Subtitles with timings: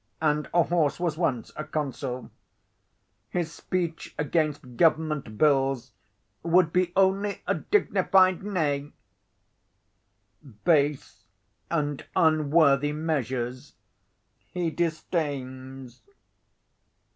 [0.19, 0.25] P.
[0.25, 2.31] and a horse was once a consul
[3.29, 5.91] his speech against Government bills,
[6.41, 8.93] would be only a dignified neigh.
[10.65, 11.25] Base
[11.69, 13.75] and unworthy measures
[14.47, 16.01] he disdains.